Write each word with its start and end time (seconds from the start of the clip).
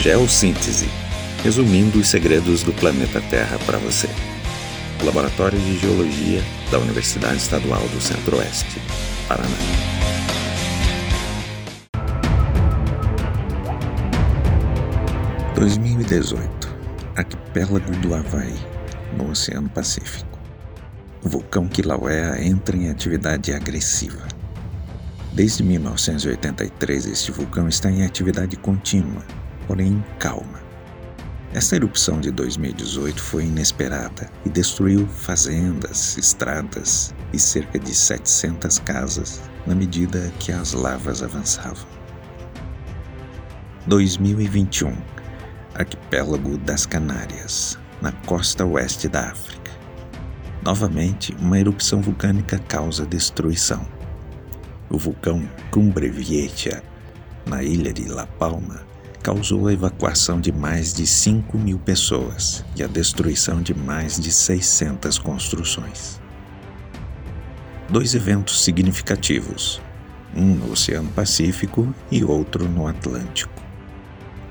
Geossíntese 0.00 0.88
resumindo 1.44 1.98
os 1.98 2.08
segredos 2.08 2.62
do 2.62 2.72
planeta 2.72 3.20
Terra 3.28 3.58
para 3.66 3.76
você. 3.78 4.08
Laboratório 5.04 5.58
de 5.58 5.78
Geologia 5.78 6.42
da 6.70 6.78
Universidade 6.78 7.36
Estadual 7.36 7.82
do 7.88 8.00
Centro-Oeste, 8.00 8.80
Paraná. 9.28 9.48
...2018... 15.54 16.48
Arquipélago 17.16 17.90
do 17.96 18.14
Havaí... 18.14 18.54
...no 19.18 19.30
Oceano 19.30 19.68
Pacífico... 19.68 20.38
...o 21.22 21.28
vulcão 21.28 21.68
Kilauea 21.68 22.42
entra 22.42 22.74
em 22.74 22.88
atividade 22.88 23.52
agressiva... 23.52 24.26
Desde 25.32 25.62
1983, 25.62 27.06
este 27.06 27.30
vulcão 27.30 27.68
está 27.68 27.90
em 27.90 28.04
atividade 28.04 28.56
contínua, 28.56 29.24
porém 29.70 30.04
calma. 30.18 30.60
Esta 31.54 31.76
erupção 31.76 32.18
de 32.18 32.32
2018 32.32 33.22
foi 33.22 33.44
inesperada 33.44 34.28
e 34.44 34.48
destruiu 34.48 35.06
fazendas, 35.06 36.18
estradas 36.18 37.14
e 37.32 37.38
cerca 37.38 37.78
de 37.78 37.94
700 37.94 38.80
casas 38.80 39.40
na 39.64 39.76
medida 39.76 40.32
que 40.40 40.50
as 40.50 40.72
lavas 40.72 41.22
avançavam. 41.22 41.86
2021 43.86 44.92
Arquipélago 45.76 46.58
das 46.58 46.84
Canárias, 46.84 47.78
na 48.02 48.10
costa 48.10 48.66
oeste 48.66 49.06
da 49.06 49.30
África. 49.30 49.70
Novamente, 50.64 51.32
uma 51.38 51.60
erupção 51.60 52.00
vulcânica 52.00 52.58
causa 52.66 53.06
destruição. 53.06 53.86
O 54.90 54.98
vulcão 54.98 55.48
Cumbre 55.70 56.10
Vieja, 56.10 56.82
na 57.46 57.62
ilha 57.62 57.92
de 57.92 58.08
La 58.08 58.26
Palma, 58.26 58.89
causou 59.22 59.68
a 59.68 59.72
evacuação 59.72 60.40
de 60.40 60.50
mais 60.50 60.92
de 60.92 61.06
5 61.06 61.58
mil 61.58 61.78
pessoas 61.78 62.64
e 62.74 62.82
a 62.82 62.86
destruição 62.86 63.60
de 63.60 63.74
mais 63.74 64.18
de 64.18 64.32
600 64.32 65.18
construções. 65.18 66.20
Dois 67.88 68.14
eventos 68.14 68.62
significativos, 68.62 69.80
um 70.34 70.54
no 70.54 70.72
Oceano 70.72 71.10
Pacífico 71.10 71.94
e 72.10 72.24
outro 72.24 72.68
no 72.68 72.86
Atlântico. 72.86 73.52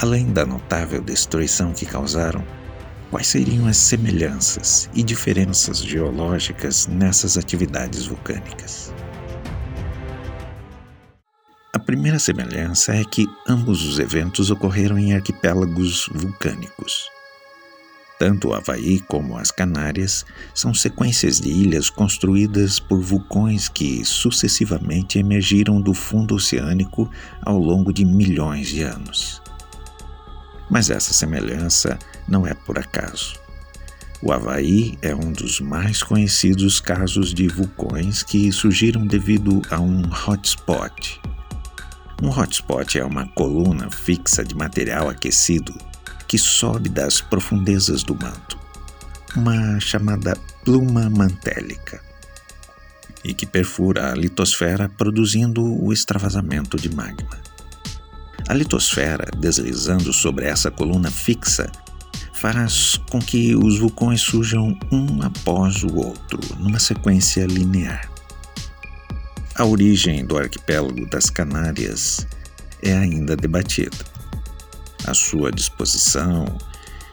Além 0.00 0.32
da 0.32 0.46
notável 0.46 1.02
destruição 1.02 1.72
que 1.72 1.84
causaram, 1.84 2.44
quais 3.10 3.26
seriam 3.26 3.66
as 3.66 3.76
semelhanças 3.76 4.88
e 4.94 5.02
diferenças 5.02 5.78
geológicas 5.78 6.86
nessas 6.86 7.36
atividades 7.36 8.06
vulcânicas? 8.06 8.92
Primeira 11.84 12.18
semelhança 12.18 12.94
é 12.94 13.04
que 13.04 13.28
ambos 13.46 13.84
os 13.84 13.98
eventos 13.98 14.50
ocorreram 14.50 14.98
em 14.98 15.12
arquipélagos 15.12 16.08
vulcânicos. 16.12 17.10
Tanto 18.18 18.48
o 18.48 18.54
Havaí 18.54 19.00
como 19.00 19.36
as 19.36 19.50
Canárias 19.50 20.24
são 20.54 20.72
sequências 20.72 21.40
de 21.40 21.50
ilhas 21.50 21.90
construídas 21.90 22.80
por 22.80 23.00
vulcões 23.00 23.68
que 23.68 24.04
sucessivamente 24.04 25.18
emergiram 25.18 25.80
do 25.80 25.92
fundo 25.92 26.34
oceânico 26.34 27.10
ao 27.42 27.58
longo 27.58 27.92
de 27.92 28.04
milhões 28.04 28.68
de 28.68 28.82
anos. 28.82 29.42
Mas 30.70 30.88
essa 30.88 31.12
semelhança 31.12 31.98
não 32.26 32.46
é 32.46 32.54
por 32.54 32.78
acaso. 32.78 33.34
O 34.22 34.32
Havaí 34.32 34.96
é 35.02 35.14
um 35.14 35.32
dos 35.32 35.60
mais 35.60 36.02
conhecidos 36.02 36.80
casos 36.80 37.34
de 37.34 37.46
vulcões 37.46 38.22
que 38.22 38.50
surgiram 38.50 39.06
devido 39.06 39.60
a 39.70 39.78
um 39.78 40.02
hotspot, 40.26 41.20
um 42.22 42.28
hotspot 42.28 42.98
é 42.98 43.04
uma 43.04 43.26
coluna 43.28 43.90
fixa 43.90 44.44
de 44.44 44.54
material 44.54 45.08
aquecido 45.08 45.74
que 46.26 46.38
sobe 46.38 46.88
das 46.88 47.20
profundezas 47.20 48.02
do 48.02 48.14
manto, 48.14 48.58
uma 49.36 49.78
chamada 49.80 50.36
pluma 50.64 51.10
mantélica, 51.10 52.00
e 53.24 53.34
que 53.34 53.46
perfura 53.46 54.12
a 54.12 54.14
litosfera 54.14 54.88
produzindo 54.88 55.62
o 55.62 55.92
extravasamento 55.92 56.76
de 56.76 56.94
magma. 56.94 57.38
A 58.46 58.54
litosfera, 58.54 59.26
deslizando 59.38 60.12
sobre 60.12 60.46
essa 60.46 60.70
coluna 60.70 61.10
fixa, 61.10 61.70
faz 62.34 63.00
com 63.10 63.18
que 63.18 63.56
os 63.56 63.78
vulcões 63.78 64.20
surjam 64.20 64.78
um 64.92 65.22
após 65.22 65.82
o 65.82 65.94
outro, 65.94 66.38
numa 66.58 66.78
sequência 66.78 67.46
linear. 67.46 68.13
A 69.56 69.64
origem 69.64 70.26
do 70.26 70.36
arquipélago 70.36 71.06
das 71.06 71.30
Canárias 71.30 72.26
é 72.82 72.92
ainda 72.92 73.36
debatida. 73.36 73.96
A 75.06 75.14
sua 75.14 75.52
disposição 75.52 76.58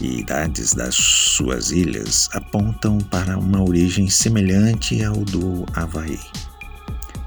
e 0.00 0.20
idades 0.20 0.72
das 0.72 0.94
suas 0.94 1.70
ilhas 1.70 2.30
apontam 2.32 2.96
para 2.96 3.38
uma 3.38 3.62
origem 3.62 4.08
semelhante 4.08 5.04
ao 5.04 5.16
do 5.26 5.66
Havaí. 5.74 6.18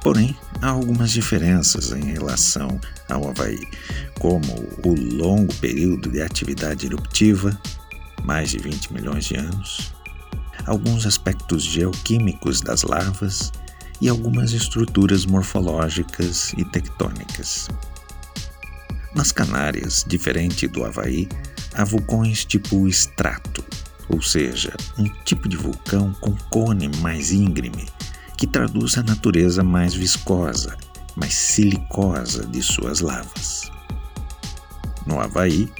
Porém, 0.02 0.36
há 0.60 0.70
algumas 0.70 1.12
diferenças 1.12 1.92
em 1.92 2.06
relação 2.06 2.82
ao 3.08 3.30
Havaí, 3.30 3.62
como 4.20 4.68
o 4.84 4.96
longo 5.18 5.54
período 5.58 6.10
de 6.10 6.24
atividade 6.24 6.88
eruptiva, 6.88 7.56
mais 8.24 8.50
de 8.50 8.58
20 8.58 8.92
milhões 8.92 9.26
de 9.26 9.36
anos, 9.38 9.94
alguns 10.66 11.06
aspectos 11.06 11.62
geoquímicos 11.62 12.60
das 12.60 12.82
lavas 12.82 13.52
e 14.02 14.10
algumas 14.10 14.52
estruturas 14.52 15.26
morfológicas 15.26 16.54
e 16.58 16.66
tectônicas. 16.66 17.68
Nas 19.14 19.32
Canárias, 19.32 20.04
diferente 20.08 20.68
do 20.68 20.84
Havaí, 20.84 21.30
há 21.74 21.86
vulcões 21.86 22.44
tipo 22.44 22.88
estrato, 22.88 23.64
ou 24.10 24.22
seja, 24.22 24.76
um 24.98 25.06
tipo 25.24 25.48
de 25.48 25.58
vulcão 25.58 26.14
com 26.20 26.36
cone 26.50 26.90
mais 27.00 27.32
íngreme, 27.32 27.88
que 28.38 28.46
traduz 28.46 28.98
a 28.98 29.04
natureza 29.04 29.64
mais 29.64 29.94
viscosa, 29.94 30.78
mais 31.16 31.34
silicosa 31.34 32.46
de 32.46 32.62
suas 32.62 33.00
lavas. 33.00 33.72
No 35.06 35.22
Havaí, 35.22 35.72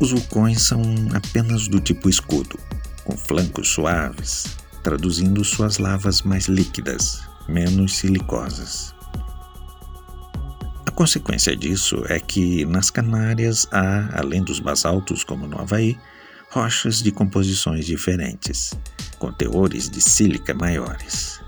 os 0.00 0.10
vulcões 0.10 0.62
são 0.62 0.82
apenas 1.14 1.68
do 1.68 1.80
tipo 1.80 2.08
escudo, 2.08 2.58
com 3.04 3.16
flancos 3.16 3.68
suaves, 3.68 4.56
traduzindo 4.82 5.44
suas 5.44 5.78
lavas 5.78 6.22
mais 6.22 6.46
líquidas, 6.46 7.22
menos 7.48 7.96
silicosas. 7.96 8.94
A 10.86 10.90
consequência 10.90 11.56
disso 11.56 12.04
é 12.08 12.20
que 12.20 12.64
nas 12.64 12.90
Canárias 12.90 13.66
há, 13.72 14.18
além 14.18 14.42
dos 14.42 14.60
basaltos 14.60 15.24
como 15.24 15.46
no 15.46 15.60
Havaí, 15.60 15.98
rochas 16.50 17.02
de 17.02 17.10
composições 17.10 17.86
diferentes, 17.86 18.72
com 19.18 19.32
teores 19.32 19.90
de 19.90 20.00
sílica 20.00 20.54
maiores. 20.54 21.40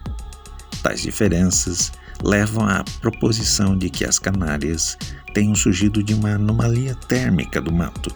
Tais 0.83 1.03
diferenças 1.03 1.93
levam 2.25 2.67
à 2.67 2.83
proposição 3.01 3.77
de 3.77 3.91
que 3.91 4.05
as 4.05 4.19
Canárias 4.19 4.97
tenham 5.33 5.55
surgido 5.55 6.03
de 6.03 6.15
uma 6.15 6.31
anomalia 6.35 6.95
térmica 6.95 7.61
do 7.61 7.73
manto, 7.73 8.15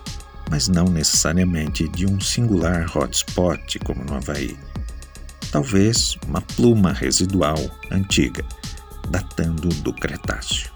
mas 0.51 0.69
não 0.69 0.87
necessariamente 0.87 1.89
de 1.89 2.07
um 2.07 2.21
singular 2.21 2.91
hotspot 2.97 3.79
como 3.81 4.05
no 4.05 4.15
Havaí 4.15 4.59
talvez 5.51 6.17
uma 6.27 6.41
pluma 6.41 6.93
residual 6.93 7.59
antiga, 7.91 8.45
datando 9.11 9.69
do 9.69 9.93
Cretáceo. 9.93 10.71